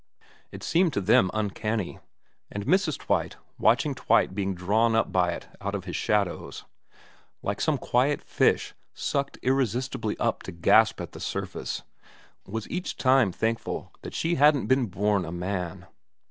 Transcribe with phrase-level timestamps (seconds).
[0.51, 1.99] It seemed to them uncanny;
[2.51, 2.97] and Mrs.
[2.97, 6.65] Twite, watching Twite being drawn up by it out of his shadows,
[7.43, 11.83] like some quiet fish sucked irresistibly up to gasp on the surface,
[12.47, 15.85] was each time thankful that she hadn't been born a man.